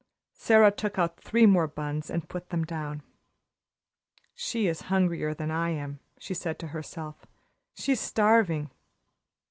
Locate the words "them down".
2.49-3.03